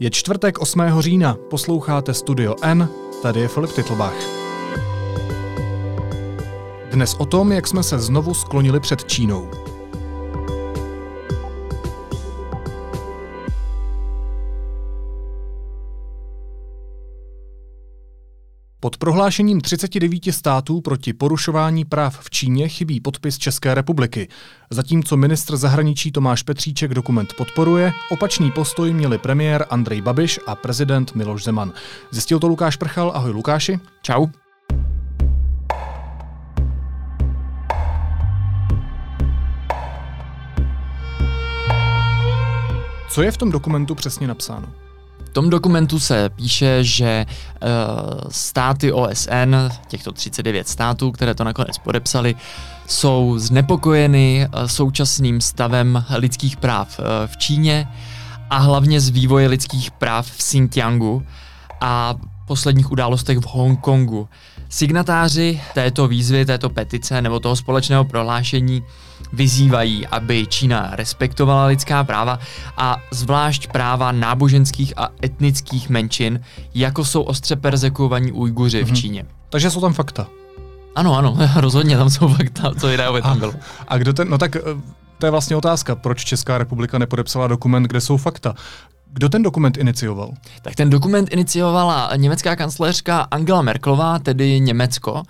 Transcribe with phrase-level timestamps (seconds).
[0.00, 0.82] Je čtvrtek 8.
[0.98, 2.88] října, posloucháte Studio N,
[3.22, 4.14] tady je Filip Titlbach.
[6.90, 9.67] Dnes o tom, jak jsme se znovu sklonili před Čínou.
[18.88, 24.28] Pod prohlášením 39 států proti porušování práv v Číně chybí podpis České republiky.
[24.70, 31.14] Zatímco ministr zahraničí Tomáš Petříček dokument podporuje, opačný postoj měli premiér Andrej Babiš a prezident
[31.14, 31.72] Miloš Zeman.
[32.10, 33.12] Zjistil to Lukáš Prchal.
[33.14, 33.80] Ahoj Lukáši.
[34.02, 34.26] Čau.
[43.10, 44.87] Co je v tom dokumentu přesně napsáno?
[45.38, 47.68] Tom dokumentu se píše, že uh,
[48.30, 49.54] státy OSN,
[49.88, 52.34] těchto 39 států, které to nakonec podepsali,
[52.86, 57.88] jsou znepokojeny uh, současným stavem lidských práv uh, v Číně
[58.50, 61.22] a hlavně z vývoje lidských práv v Xinjiangu
[61.80, 62.14] a
[62.46, 64.28] posledních událostech v Hongkongu.
[64.68, 68.82] Signatáři této výzvy, této petice nebo toho společného prohlášení
[69.32, 72.38] vyzývají, aby Čína respektovala lidská práva
[72.76, 76.40] a zvlášť práva náboženských a etnických menšin,
[76.74, 78.96] jako jsou ostře perzekovaní Ujguři v mhm.
[78.96, 79.24] Číně.
[79.50, 80.26] Takže jsou tam fakta.
[80.94, 83.54] Ano, ano, rozhodně tam jsou fakta, co jiného tam bylo.
[83.88, 84.60] A kdo ten, no tak eh,
[85.18, 88.54] to je vlastně otázka, proč Česká republika nepodepsala dokument, kde jsou fakta.
[89.12, 90.32] Kdo ten dokument inicioval?
[90.62, 95.12] Tak ten dokument iniciovala německá kancléřka Angela Merklová, tedy Německo.
[95.12, 95.22] Uh,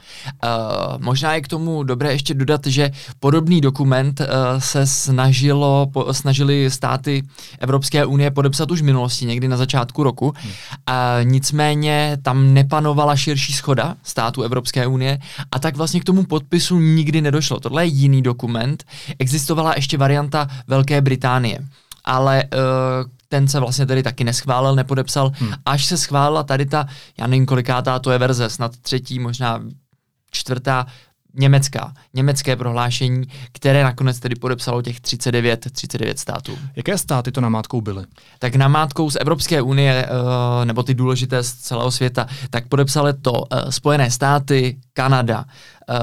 [0.98, 4.26] možná je k tomu dobré ještě dodat, že podobný dokument uh,
[4.58, 7.22] se snažilo, po, snažili státy
[7.58, 10.34] Evropské unie podepsat už v minulosti, někdy na začátku roku.
[10.36, 10.50] Hmm.
[10.50, 15.18] Uh, nicméně tam nepanovala širší schoda států Evropské unie
[15.52, 17.60] a tak vlastně k tomu podpisu nikdy nedošlo.
[17.60, 18.84] Tohle je jiný dokument.
[19.18, 21.58] Existovala ještě varianta Velké Británie
[22.08, 25.52] ale uh, ten se vlastně tedy taky neschválil, nepodepsal, hmm.
[25.66, 26.86] až se schválila tady ta,
[27.18, 29.62] já nevím kolikátá to je verze, snad třetí, možná
[30.30, 30.86] čtvrtá,
[31.34, 36.58] německá, německé prohlášení, které nakonec tedy podepsalo těch 39, 39 států.
[36.76, 38.04] Jaké státy to namátkou byly?
[38.38, 43.44] Tak namátkou z Evropské unie, eh, nebo ty důležité z celého světa, tak podepsali to
[43.50, 45.94] eh, Spojené státy, Kanada, eh,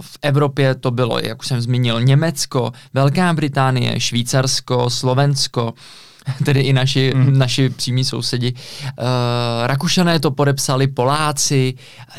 [0.00, 5.74] v Evropě to bylo, jak už jsem zmínil, Německo, Velká Británie, Švýcarsko, Slovensko,
[6.44, 7.38] tedy i naši, mm.
[7.38, 8.52] naši přímí sousedi.
[8.52, 9.04] Uh,
[9.66, 11.74] Rakušané to podepsali, Poláci,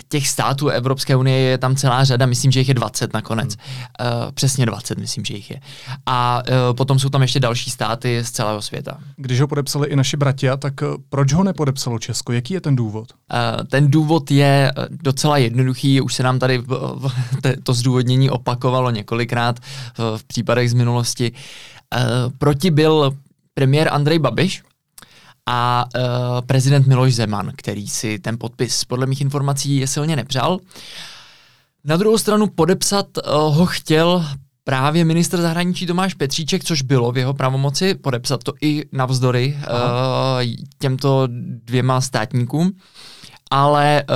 [0.10, 3.56] těch států Evropské unie je tam celá řada, myslím, že jich je 20 nakonec.
[3.56, 3.62] Mm.
[3.62, 5.62] Uh, přesně 20, myslím, že jich je.
[6.06, 8.98] A uh, potom jsou tam ještě další státy z celého světa.
[9.16, 10.74] Když ho podepsali i naši bratia, tak
[11.10, 12.32] proč ho nepodepsalo Česko?
[12.32, 13.08] Jaký je ten důvod?
[13.34, 16.64] Uh, ten důvod je docela jednoduchý, už se nám tady
[17.64, 19.60] to zdůvodnění opakovalo několikrát
[19.98, 21.32] v, v případech z minulosti.
[21.32, 23.14] Uh, proti byl
[23.62, 24.64] premiér Andrej Babiš
[25.46, 26.02] a uh,
[26.42, 30.60] prezident Miloš Zeman, který si ten podpis podle mých informací je silně nepřál.
[31.84, 34.26] Na druhou stranu podepsat uh, ho chtěl
[34.64, 40.44] právě ministr zahraničí Tomáš Petříček, což bylo v jeho pravomoci, podepsat to i navzdory uh,
[40.80, 41.28] těmto
[41.66, 42.72] dvěma státníkům
[43.52, 44.16] ale uh,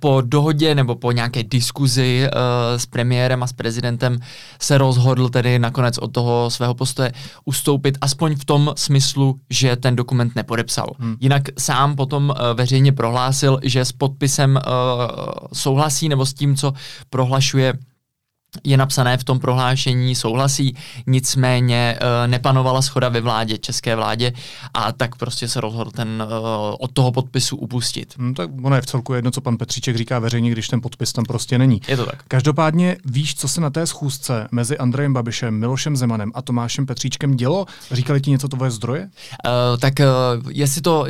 [0.00, 2.40] po dohodě nebo po nějaké diskuzi uh,
[2.76, 4.18] s premiérem a s prezidentem
[4.60, 7.12] se rozhodl tedy nakonec od toho svého postoje
[7.44, 10.86] ustoupit, aspoň v tom smyslu, že ten dokument nepodepsal.
[10.98, 11.16] Hmm.
[11.20, 14.62] Jinak sám potom uh, veřejně prohlásil, že s podpisem uh,
[15.52, 16.72] souhlasí nebo s tím, co
[17.10, 17.74] prohlašuje
[18.64, 20.76] je napsané v tom prohlášení, souhlasí,
[21.06, 24.32] nicméně uh, nepanovala schoda ve vládě, české vládě
[24.74, 28.14] a tak prostě se rozhodl ten uh, od toho podpisu upustit.
[28.18, 31.12] Hmm, tak ono je v celku jedno, co pan Petříček říká veřejně, když ten podpis
[31.12, 31.80] tam prostě není.
[31.88, 32.22] Je to tak.
[32.28, 37.36] Každopádně víš, co se na té schůzce mezi Andrejem Babišem, Milošem Zemanem a Tomášem Petříčkem
[37.36, 37.66] dělo?
[37.90, 39.02] Říkali ti něco tvoje zdroje?
[39.02, 41.06] Uh, tak uh, jestli, to, uh,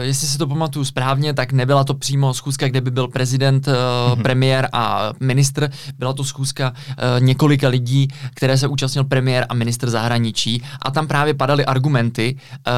[0.00, 3.74] jestli si to pamatuju správně, tak nebyla to přímo schůzka, kde by byl prezident, uh,
[3.74, 4.22] mm-hmm.
[4.22, 5.70] premiér a ministr.
[5.98, 6.75] Byla to schůzka
[7.18, 12.72] několika lidí, které se účastnil premiér a ministr zahraničí a tam právě padaly argumenty, uh,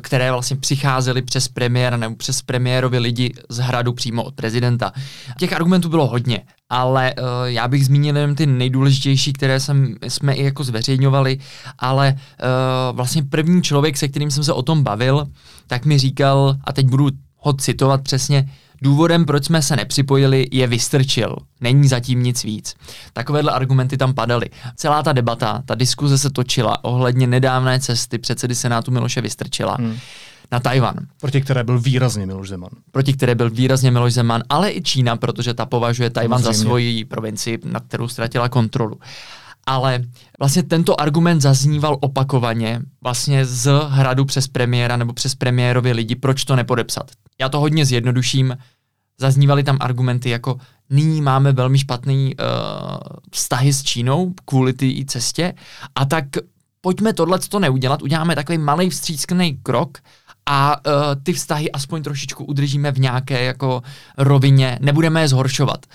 [0.00, 4.92] které vlastně přicházely přes premiéra nebo přes premiérovi lidi z hradu přímo od prezidenta.
[5.38, 10.34] Těch argumentů bylo hodně, ale uh, já bych zmínil jen ty nejdůležitější, které jsem, jsme
[10.34, 11.38] i jako zveřejňovali,
[11.78, 12.16] ale
[12.92, 15.26] vlastně první člověk, se kterým jsem se o tom bavil,
[15.66, 18.50] tak mi říkal, a teď budu ho citovat přesně,
[18.82, 21.36] Důvodem, proč jsme se nepřipojili, je Vystrčil.
[21.60, 22.74] Není zatím nic víc.
[23.12, 24.46] Takovéhle argumenty tam padaly.
[24.76, 29.76] Celá ta debata, ta diskuze se točila ohledně nedávné cesty předsedy Senátu Miloše Vystrčila.
[29.80, 29.96] Hmm
[30.52, 30.94] na Tajvan.
[31.20, 32.70] Proti které byl výrazně Miloš Zeman.
[32.90, 37.04] Proti které byl výrazně Miloš Zeman, ale i Čína, protože ta považuje Tajvan za svoji
[37.04, 39.00] provincii, na kterou ztratila kontrolu.
[39.68, 40.02] ale
[40.38, 46.44] vlastně tento argument zazníval opakovaně vlastně z hradu přes premiéra nebo přes premiérovi lidi, proč
[46.44, 47.10] to nepodepsat.
[47.40, 48.56] Já to hodně zjednoduším,
[49.18, 50.58] zaznívaly tam argumenty jako
[50.90, 52.46] nyní máme velmi špatný uh,
[53.32, 55.54] vztahy s Čínou kvůli té cestě
[55.94, 56.24] a tak
[56.80, 59.98] pojďme tohle to neudělat, uděláme takový malý vstřícný krok
[60.46, 60.92] a uh,
[61.22, 63.82] ty vztahy aspoň trošičku udržíme v nějaké jako
[64.18, 65.86] rovině, nebudeme je zhoršovat.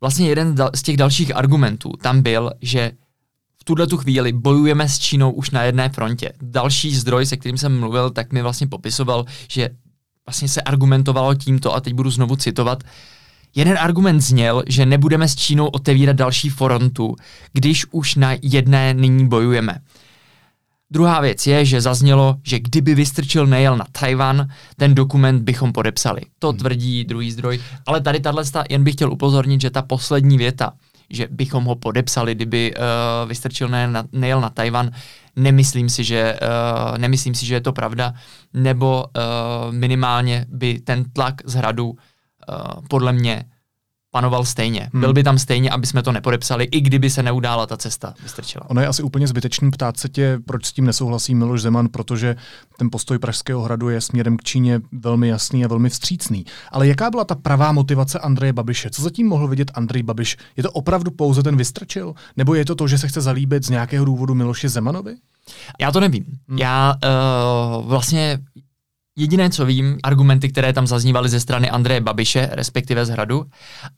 [0.00, 2.92] Vlastně jeden z těch dalších argumentů tam byl, že
[3.60, 6.32] v tuhle tu chvíli bojujeme s Čínou už na jedné frontě.
[6.42, 9.68] Další zdroj, se kterým jsem mluvil, tak mi vlastně popisoval, že
[10.26, 12.84] vlastně se argumentovalo tímto, a teď budu znovu citovat,
[13.56, 17.16] Jeden argument zněl, že nebudeme s Čínou otevírat další frontu,
[17.52, 19.78] když už na jedné nyní bojujeme.
[20.90, 26.20] Druhá věc je, že zaznělo, že kdyby Vystrčil nejel na Tajvan, ten dokument bychom podepsali.
[26.38, 26.58] To hmm.
[26.58, 27.60] tvrdí druhý zdroj.
[27.86, 30.72] Ale tady tahle, jen bych chtěl upozornit, že ta poslední věta,
[31.10, 34.90] že bychom ho podepsali, kdyby uh, Vystrčil nejel na, nejel na Tajvan,
[35.36, 38.14] nemyslím si, že, uh, nemyslím si, že je to pravda,
[38.54, 41.96] nebo uh, minimálně by ten tlak z hradu uh,
[42.88, 43.44] podle mě
[44.14, 44.90] panoval stejně.
[44.92, 45.00] Hmm.
[45.00, 48.70] Byl by tam stejně, aby jsme to nepodepsali, i kdyby se neudála ta cesta vystrčila.
[48.70, 52.36] Ono je asi úplně zbytečný ptát se tě, proč s tím nesouhlasí Miloš Zeman, protože
[52.78, 56.44] ten postoj Pražského hradu je směrem k Číně velmi jasný a velmi vstřícný.
[56.70, 58.90] Ale jaká byla ta pravá motivace Andreje Babiše?
[58.90, 60.36] Co zatím mohl vidět Andrej Babiš?
[60.56, 62.14] Je to opravdu pouze ten vystrčil?
[62.36, 65.14] Nebo je to to, že se chce zalíbit z nějakého důvodu Miloši Zemanovi?
[65.80, 66.24] Já to nevím.
[66.48, 66.58] Hmm.
[66.58, 68.38] Já uh, vlastně
[69.18, 73.46] Jediné, co vím, argumenty, které tam zaznívaly ze strany Andreje Babiše, respektive z Hradu.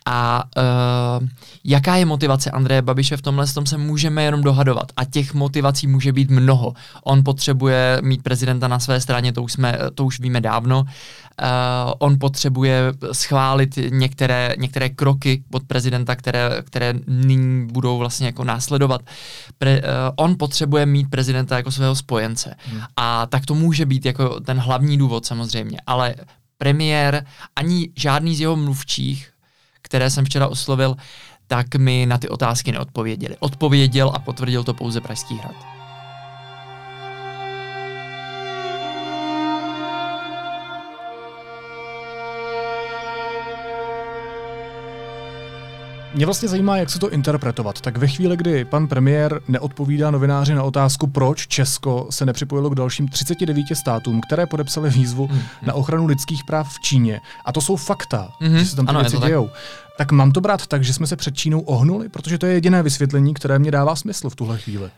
[0.07, 1.29] A uh,
[1.65, 4.93] jaká je motivace Andreje Babiše v tomhle, tom se můžeme jenom dohadovat.
[4.97, 6.73] A těch motivací může být mnoho.
[7.05, 10.85] On potřebuje mít prezidenta na své straně, to už, jsme, to už víme dávno.
[11.43, 12.81] Uh, on potřebuje
[13.13, 19.01] schválit některé, některé kroky od prezidenta, které, které nyní budou vlastně jako následovat.
[19.59, 19.87] Pre, uh,
[20.17, 22.55] on potřebuje mít prezidenta jako svého spojence.
[22.67, 22.81] Hmm.
[22.97, 25.79] A tak to může být jako ten hlavní důvod samozřejmě.
[25.87, 26.15] Ale
[26.59, 29.31] premiér ani žádný z jeho mluvčích,
[29.83, 30.97] které jsem včera oslovil,
[31.47, 33.37] tak mi na ty otázky neodpověděli.
[33.39, 35.76] Odpověděl a potvrdil to pouze Pražský hrad.
[46.17, 47.81] Mě vlastně zajímá, jak se to interpretovat.
[47.81, 52.75] Tak ve chvíli, kdy pan premiér neodpovídá novináři na otázku, proč Česko se nepřipojilo k
[52.75, 55.67] dalším 39 státům, které podepsali výzvu mm-hmm.
[55.67, 58.57] na ochranu lidských práv v Číně, a to jsou fakta, mm-hmm.
[58.57, 59.57] že se tam ty ano, věci dějou, tak.
[59.99, 62.83] tak mám to brát tak, že jsme se před Čínou ohnuli, protože to je jediné
[62.83, 64.91] vysvětlení, které mě dává smysl v tuhle chvíli.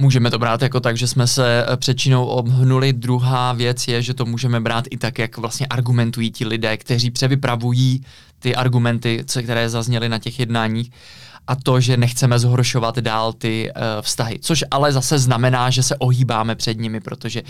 [0.00, 2.92] Můžeme to brát jako tak, že jsme se eh, před Čínou obhnuli.
[2.92, 7.10] Druhá věc je, že to můžeme brát i tak, jak vlastně argumentují ti lidé, kteří
[7.10, 8.04] převypravují
[8.38, 10.90] ty argumenty, které zazněly na těch jednáních
[11.48, 14.38] a to, že nechceme zhoršovat dál ty uh, vztahy.
[14.40, 17.48] Což ale zase znamená, že se ohýbáme před nimi, protože uh,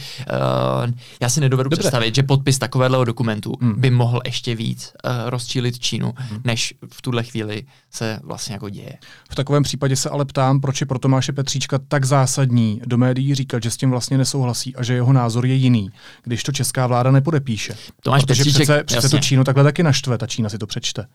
[1.22, 1.80] já si nedovedu Dobře.
[1.80, 3.80] představit, že podpis takového dokumentu hmm.
[3.80, 6.40] by mohl ještě víc uh, rozčílit Čínu, hmm.
[6.44, 8.92] než v tuhle chvíli se vlastně jako děje.
[9.30, 13.34] V takovém případě se ale ptám, proč je pro Tomáše Petříčka tak zásadní do médií
[13.34, 15.90] říkat, že s tím vlastně nesouhlasí a že jeho názor je jiný,
[16.24, 17.74] když to česká vláda nepodepíše.
[18.02, 21.06] Tomáš Protože Petříček, přece, přece tu Čínu takhle taky naštve, ta Čína si to přečte.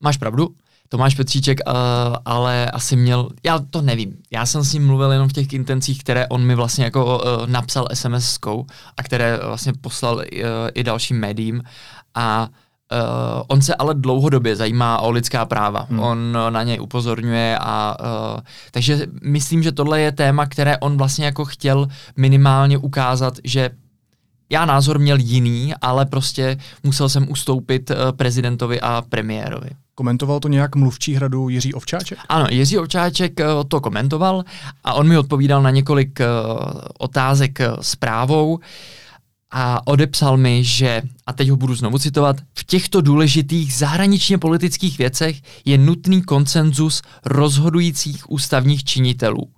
[0.00, 0.54] Máš pravdu,
[0.94, 1.74] Tomáš Petříček, uh,
[2.24, 6.00] ale asi měl, já to nevím, já jsem s ním mluvil jenom v těch intencích,
[6.00, 10.22] které on mi vlastně jako uh, napsal SMS-kou a které vlastně poslal uh,
[10.74, 11.62] i dalším médiím
[12.14, 12.48] a
[12.92, 15.86] Uh, on se ale dlouhodobě zajímá o lidská práva.
[15.90, 16.00] Hmm.
[16.00, 21.24] On na něj upozorňuje a uh, takže myslím, že tohle je téma, které on vlastně
[21.24, 23.70] jako chtěl minimálně ukázat, že
[24.50, 29.70] já názor měl jiný, ale prostě musel jsem ustoupit uh, prezidentovi a premiérovi.
[29.94, 32.18] Komentoval to nějak mluvčí hradu Jiří Ovčáček?
[32.28, 34.44] Ano, Jiří Ovčáček eh, to komentoval
[34.84, 36.26] a on mi odpovídal na několik uh,
[36.98, 38.58] otázek zprávou
[39.50, 44.98] a odepsal mi, že, a teď ho budu znovu citovat, v těchto důležitých zahraničně politických
[44.98, 49.48] věcech je nutný konsenzus rozhodujících ústavních činitelů.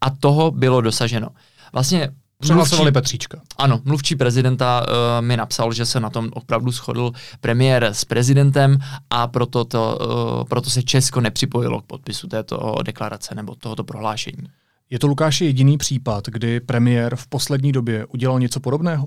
[0.00, 1.28] A toho bylo dosaženo.
[1.72, 3.40] Vlastně Přehlasovali Petříčka.
[3.56, 8.78] Ano, mluvčí prezidenta uh, mi napsal, že se na tom opravdu shodl premiér s prezidentem
[9.10, 14.48] a proto, to, uh, proto se Česko nepřipojilo k podpisu této deklarace nebo tohoto prohlášení.
[14.90, 19.06] Je to Lukáš jediný případ, kdy premiér v poslední době udělal něco podobného?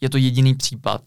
[0.00, 1.00] Je to jediný případ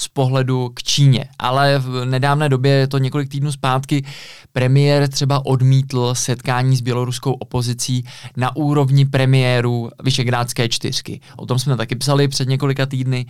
[0.00, 1.24] z pohledu k Číně.
[1.38, 4.04] Ale v nedávné době, je to několik týdnů zpátky,
[4.52, 8.04] premiér třeba odmítl setkání s běloruskou opozicí
[8.36, 11.20] na úrovni premiéru Vyšegrádské čtyřky.
[11.36, 13.26] O tom jsme taky psali před několika týdny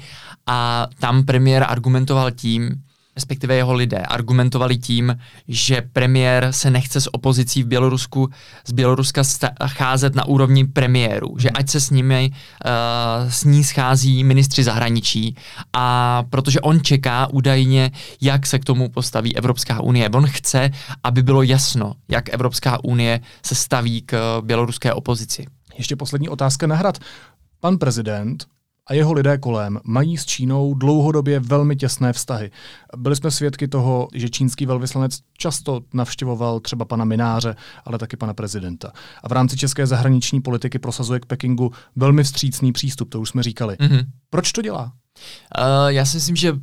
[0.46, 2.82] a tam premiér argumentoval tím,
[3.20, 5.16] respektive jeho lidé, argumentovali tím,
[5.48, 8.28] že premiér se nechce s opozicí v Bělorusku
[8.66, 9.22] z Běloruska
[9.66, 15.36] cházet na úrovni premiéru, že ať se s nimi uh, s ní schází ministři zahraničí
[15.72, 20.08] a protože on čeká údajně, jak se k tomu postaví Evropská unie.
[20.08, 20.70] On chce,
[21.04, 25.46] aby bylo jasno, jak Evropská unie se staví k běloruské opozici.
[25.76, 26.98] Ještě poslední otázka na hrad.
[27.60, 28.46] Pan prezident
[28.90, 32.50] a jeho lidé kolem mají s Čínou dlouhodobě velmi těsné vztahy.
[32.96, 38.34] Byli jsme svědky toho, že čínský velvyslanec často navštěvoval třeba pana Mináře, ale taky pana
[38.34, 38.92] prezidenta.
[39.22, 43.42] A v rámci české zahraniční politiky prosazuje k Pekingu velmi vstřícný přístup, to už jsme
[43.42, 43.76] říkali.
[43.76, 44.04] Mm-hmm.
[44.30, 44.82] Proč to dělá?
[44.82, 46.58] Uh, já si myslím, že uh,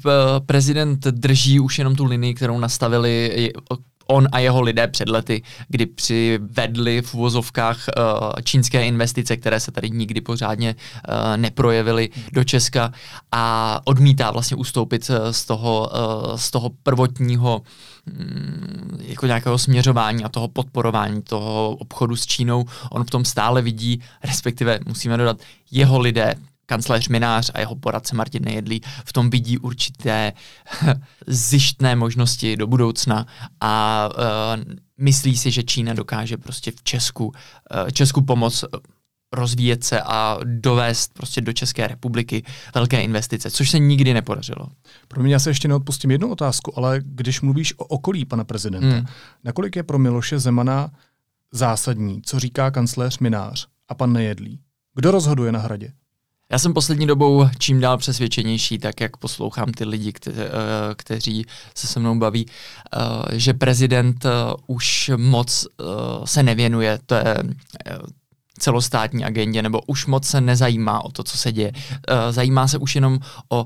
[0.45, 3.51] prezident drží už jenom tu linii, kterou nastavili
[4.07, 9.71] on a jeho lidé před lety, kdy přivedli v uvozovkách uh, čínské investice, které se
[9.71, 12.91] tady nikdy pořádně uh, neprojevily do Česka
[13.31, 15.91] a odmítá vlastně ustoupit uh, z toho,
[16.35, 22.65] z toho prvotního um, jako nějakého směřování a toho podporování toho obchodu s Čínou.
[22.91, 25.37] On v tom stále vidí, respektive musíme dodat,
[25.71, 26.35] jeho lidé
[26.67, 30.33] kancléř Minář a jeho poradce Martin Nejedlý v tom vidí určité
[31.27, 33.25] zjištné možnosti do budoucna
[33.61, 34.09] a
[34.57, 34.63] uh,
[34.97, 38.65] myslí si, že Čína dokáže prostě v Česku, uh, Česku pomoc
[39.33, 42.43] rozvíjet se a dovést prostě do České republiky
[42.75, 44.67] velké investice, což se nikdy nepodařilo.
[45.07, 48.95] Pro mě já se ještě neodpustím jednu otázku, ale když mluvíš o okolí pana prezidenta,
[48.95, 49.05] hmm.
[49.43, 50.91] nakolik je pro Miloše Zemana
[51.51, 54.59] zásadní, co říká kancléř Minář a pan Nejedlý?
[54.95, 55.91] Kdo rozhoduje na hradě?
[56.51, 60.45] Já jsem poslední dobou čím dál přesvědčenější, tak jak poslouchám ty lidi, kte, eh,
[60.95, 64.29] kteří se se mnou baví, eh, že prezident eh,
[64.67, 65.67] už moc
[66.25, 67.43] se nevěnuje té
[68.59, 71.71] celostátní agendě, nebo už moc se nezajímá o to, co se děje.
[72.29, 73.65] Zajímá se už jenom o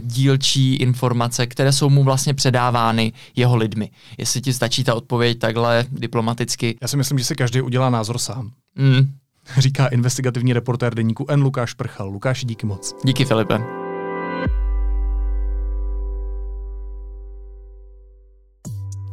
[0.00, 3.90] dílčí informace, které jsou mu vlastně předávány jeho lidmi.
[4.18, 6.78] Jestli ti stačí ta odpověď takhle diplomaticky.
[6.82, 8.50] Já si myslím, že si každý udělá názor sám.
[8.74, 9.12] Mm,
[9.58, 11.42] říká investigativní reportér deníku N.
[11.42, 12.08] Lukáš Prchal.
[12.08, 12.94] Lukáš, díky moc.
[13.04, 13.58] Díky, Filipe.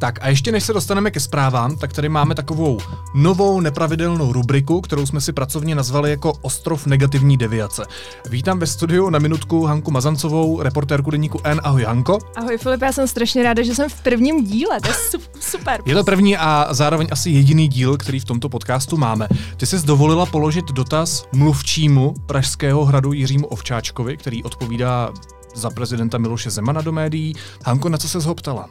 [0.04, 2.80] Tak a ještě než se dostaneme ke zprávám, tak tady máme takovou
[3.14, 7.86] novou nepravidelnou rubriku, kterou jsme si pracovně nazvali jako Ostrov negativní deviace.
[8.30, 11.62] Vítám ve studiu na minutku Hanku Mazancovou, reportérku deníku N.
[11.64, 12.20] Ahoj Hanko.
[12.36, 14.94] Ahoj Filip, já jsem strašně ráda, že jsem v prvním díle, to je
[15.40, 15.82] super.
[15.86, 19.28] Je to první a zároveň asi jediný díl, který v tomto podcastu máme.
[19.58, 25.10] Ty jsi dovolila položit dotaz mluvčímu Pražského hradu Jiřímu Ovčáčkovi, který odpovídá
[25.56, 27.36] za prezidenta Miloše Zemana do médií.
[27.66, 28.70] Hanko, na co se ho ptala?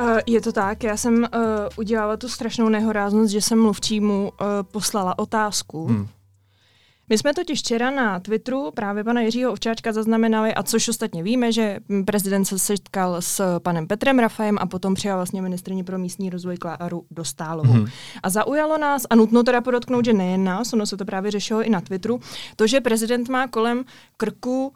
[0.00, 1.28] Uh, je to tak, já jsem uh,
[1.76, 5.86] udělala tu strašnou nehoráznost, že jsem mluvčímu uh, poslala otázku.
[5.86, 6.08] Hmm.
[7.10, 11.52] My jsme totiž včera na Twitteru právě pana Jiřího Ovčáčka zaznamenali, a což ostatně víme,
[11.52, 16.30] že prezident se setkal s panem Petrem Rafajem a potom přijal vlastně ministrní pro místní
[16.30, 17.72] rozvoj Kláru Dostálovou.
[17.72, 17.86] Hmm.
[18.22, 21.62] A zaujalo nás, a nutno teda podotknout, že nejen nás, ono se to právě řešilo
[21.62, 22.20] i na Twitteru,
[22.56, 23.84] to, že prezident má kolem
[24.16, 24.72] krku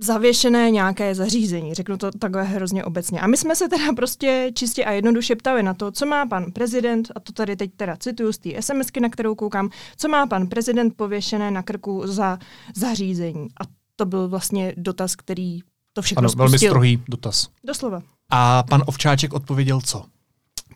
[0.00, 3.20] zavěšené nějaké zařízení, řeknu to takhle hrozně obecně.
[3.20, 6.52] A my jsme se teda prostě čistě a jednoduše ptali na to, co má pan
[6.52, 10.26] prezident, a to tady teď teda cituju z té SMSky, na kterou koukám, co má
[10.26, 12.38] pan prezident pověšené na krku za
[12.76, 13.48] zařízení.
[13.60, 13.64] A
[13.96, 15.60] to byl vlastně dotaz, který
[15.92, 16.44] to všechno ano, spustil.
[16.44, 17.48] velmi strohý dotaz.
[17.64, 18.02] Doslova.
[18.30, 20.04] A pan Ovčáček odpověděl co?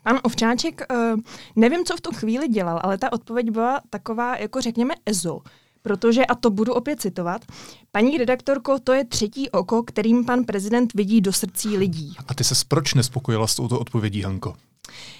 [0.03, 1.19] Pan Ovčáček, uh,
[1.55, 5.41] nevím, co v tu chvíli dělal, ale ta odpověď byla taková, jako řekněme, EZO.
[5.83, 7.41] Protože, a to budu opět citovat,
[7.91, 12.15] paní redaktorko, to je třetí oko, kterým pan prezident vidí do srdcí lidí.
[12.27, 14.55] A ty se proč nespokojila s touto odpovědí, Hanko?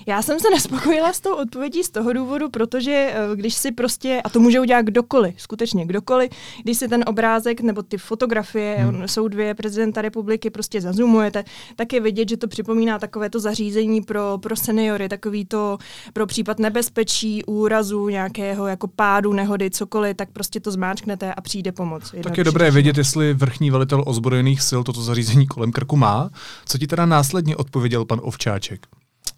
[0.08, 4.22] Já jsem se nespokojila s tou odpovědí z toho důvodu, protože eh, když si prostě,
[4.24, 6.32] a to může udělat kdokoliv, skutečně kdokoliv,
[6.64, 9.08] když si ten obrázek nebo ty fotografie, hmm.
[9.08, 11.44] jsou dvě prezidenta republiky, prostě zazumujete,
[11.76, 15.78] tak je vidět, že to připomíná takové to zařízení pro, pro seniory, takový to
[16.14, 21.72] pro případ nebezpečí, úrazu, nějakého jako pádu, nehody, cokoliv, tak prostě to zmáčknete a přijde
[21.72, 22.16] pomoc.
[22.24, 26.30] Tak je dobré vědět, jestli vrchní velitel ozbrojených sil toto zařízení kolem krku má.
[26.66, 28.88] Co ti teda následně odpověděl pan Ovčáček?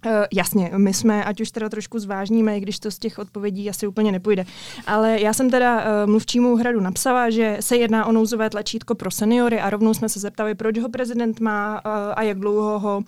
[0.06, 3.70] Uh, jasně, my jsme, ať už teda trošku zvážníme, i když to z těch odpovědí
[3.70, 4.46] asi úplně nepůjde.
[4.88, 9.12] Ale já jsem teda uh, mluvčímu hradu napsala, že se jedná o nouzové tlačítko pro
[9.12, 12.98] seniory a rovnou jsme se zeptali, proč ho prezident má uh, a jak dlouho ho
[12.98, 13.04] uh,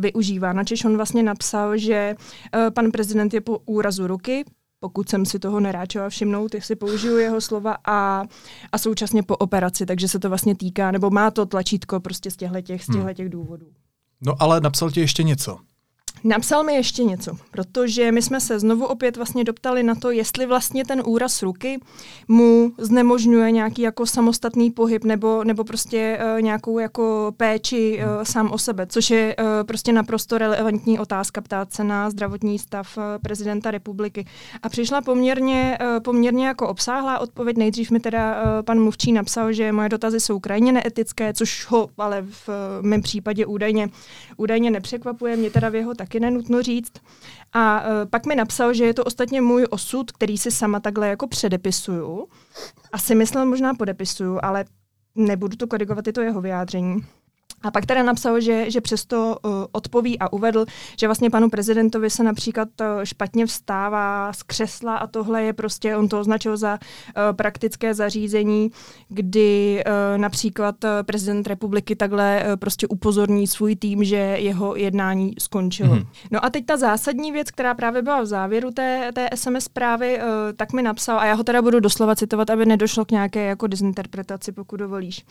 [0.00, 0.52] využívá.
[0.52, 4.44] Načež on vlastně napsal, že uh, pan prezident je po úrazu ruky,
[4.80, 8.24] pokud jsem si toho neráčela všimnout, si použiju jeho slova a,
[8.72, 12.36] a současně po operaci, takže se to vlastně týká, nebo má to tlačítko prostě z
[12.36, 12.96] těchto těch, z hmm.
[12.96, 13.66] těchto těch důvodů.
[14.20, 15.58] No ale napsal ti ještě něco.
[16.24, 20.46] Napsal mi ještě něco, protože my jsme se znovu opět vlastně doptali na to, jestli
[20.46, 21.80] vlastně ten úraz ruky
[22.28, 28.50] mu znemožňuje nějaký jako samostatný pohyb nebo, nebo prostě uh, nějakou jako péči uh, sám
[28.52, 33.02] o sebe, což je uh, prostě naprosto relevantní otázka ptát se na zdravotní stav uh,
[33.22, 34.26] prezidenta republiky.
[34.62, 37.56] A přišla poměrně, uh, poměrně jako obsáhlá odpověď.
[37.56, 41.88] Nejdřív mi teda uh, pan Mluvčí napsal, že moje dotazy jsou krajně neetické, což ho
[41.98, 42.54] ale v uh,
[42.86, 43.88] mém případě údajně,
[44.38, 45.36] údajně nepřekvapuje.
[45.36, 46.92] Mě teda v jeho tak taky nenutno říct.
[47.52, 51.08] A uh, pak mi napsal, že je to ostatně můj osud, který si sama takhle
[51.08, 52.28] jako předepisuju.
[52.92, 54.64] Asi myslel možná podepisuju, ale
[55.14, 56.96] nebudu to korigovat, je to jeho vyjádření.
[57.62, 60.66] A pak teda napsal, že, že přesto uh, odpoví a uvedl,
[61.00, 65.96] že vlastně panu prezidentovi se například uh, špatně vstává z křesla a tohle je prostě,
[65.96, 68.70] on to označil za uh, praktické zařízení,
[69.08, 75.34] kdy uh, například uh, prezident republiky takhle uh, prostě upozorní svůj tým, že jeho jednání
[75.38, 75.94] skončilo.
[75.94, 76.06] Mm-hmm.
[76.30, 80.18] No a teď ta zásadní věc, která právě byla v závěru té, té SMS zprávy,
[80.18, 80.24] uh,
[80.56, 83.66] tak mi napsal, a já ho teda budu doslova citovat, aby nedošlo k nějaké jako
[83.66, 85.24] dezinterpretaci, pokud dovolíš.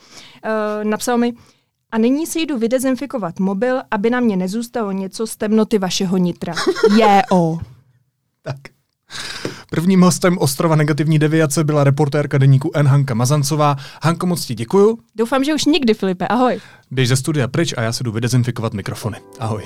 [0.44, 1.32] Uh, napsal mi,
[1.92, 6.54] a nyní si jdu vydezinfikovat mobil, aby na mě nezůstalo něco z temnoty vašeho nitra.
[6.98, 7.58] Je o.
[8.42, 8.56] Tak.
[9.70, 12.86] Prvním hostem Ostrova negativní deviace byla reportérka deníku N.
[12.86, 13.76] Hanka Mazancová.
[14.02, 14.98] Hanko, moc ti děkuju.
[15.16, 16.28] Doufám, že už nikdy, Filipe.
[16.28, 16.60] Ahoj.
[16.90, 19.16] Běž ze studia pryč a já si jdu vydezinfikovat mikrofony.
[19.38, 19.64] Ahoj.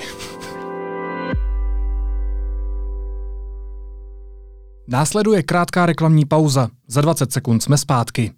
[4.87, 6.69] Následuje krátká reklamní pauza.
[6.87, 8.31] Za 20 sekund jsme zpátky.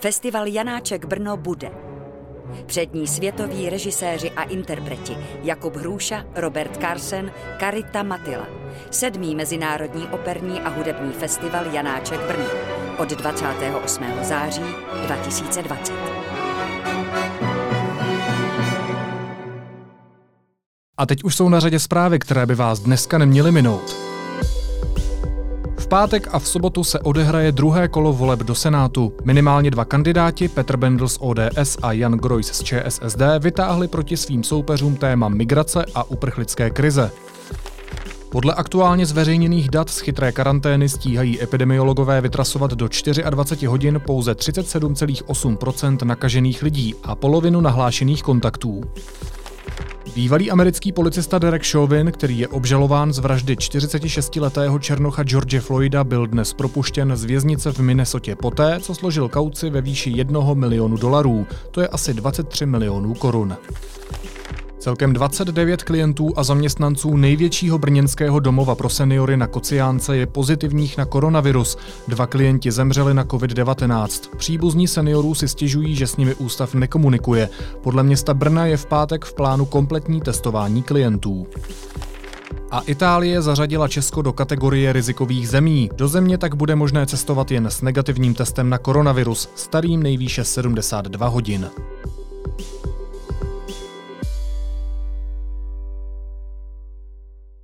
[0.00, 1.70] Festival Janáček Brno bude.
[2.66, 8.46] Přední světoví režiséři a interpreti Jakub Hrůša, Robert Carsen, Karita Matila.
[8.90, 12.44] Sedmý Mezinárodní operní a hudební festival Janáček Brno
[12.98, 14.04] od 28.
[14.22, 14.62] září
[15.06, 15.94] 2020.
[20.98, 24.07] A teď už jsou na řadě zprávy, které by vás dneska neměly minout
[25.88, 29.12] pátek a v sobotu se odehraje druhé kolo voleb do Senátu.
[29.24, 34.44] Minimálně dva kandidáti, Petr Bendl z ODS a Jan Grojs z ČSSD, vytáhli proti svým
[34.44, 37.10] soupeřům téma migrace a uprchlické krize.
[38.30, 42.88] Podle aktuálně zveřejněných dat z chytré karantény stíhají epidemiologové vytrasovat do
[43.30, 48.84] 24 hodin pouze 37,8% nakažených lidí a polovinu nahlášených kontaktů.
[50.18, 56.26] Bývalý americký policista Derek Chauvin, který je obžalován z vraždy 46-letého černocha George Floyda, byl
[56.26, 61.46] dnes propuštěn z věznice v Minnesotě poté, co složil kauci ve výši 1 milionu dolarů,
[61.70, 63.56] to je asi 23 milionů korun.
[64.88, 71.04] Celkem 29 klientů a zaměstnanců největšího brněnského domova pro seniory na Kociánce je pozitivních na
[71.04, 71.76] koronavirus.
[72.08, 74.36] Dva klienti zemřeli na COVID-19.
[74.36, 77.48] Příbuzní seniorů si stěžují, že s nimi ústav nekomunikuje.
[77.82, 81.46] Podle města Brna je v pátek v plánu kompletní testování klientů.
[82.70, 85.90] A Itálie zařadila Česko do kategorie rizikových zemí.
[85.96, 91.28] Do země tak bude možné cestovat jen s negativním testem na koronavirus, starým nejvýše 72
[91.28, 91.70] hodin.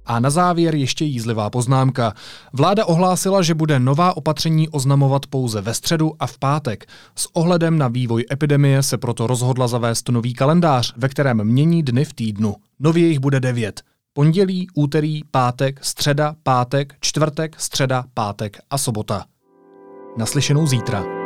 [0.07, 2.13] A na závěr ještě jízlivá poznámka.
[2.53, 6.87] Vláda ohlásila, že bude nová opatření oznamovat pouze ve středu a v pátek.
[7.17, 12.05] S ohledem na vývoj epidemie se proto rozhodla zavést nový kalendář, ve kterém mění dny
[12.05, 12.55] v týdnu.
[12.81, 13.83] Nově jich bude devět.
[14.13, 19.25] Pondělí, úterý, pátek, středa, pátek, čtvrtek, středa, pátek a sobota.
[20.17, 21.24] Naslyšenou zítra.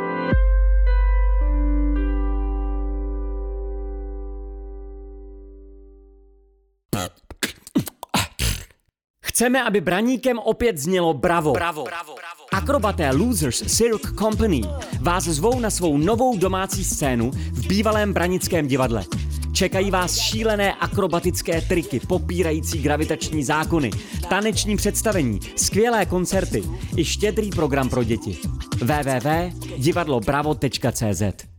[9.39, 11.53] Chceme, aby braníkem opět znělo bravo.
[11.53, 11.83] Bravo.
[11.83, 12.15] bravo.
[12.51, 14.61] Akrobaté Losers Cirque Company
[15.01, 19.05] vás zvou na svou novou domácí scénu v bývalém branickém divadle.
[19.53, 23.91] Čekají vás šílené akrobatické triky, popírající gravitační zákony,
[24.29, 26.63] taneční představení, skvělé koncerty
[26.97, 28.37] i štědrý program pro děti.
[28.81, 31.58] www.divadlobravo.cz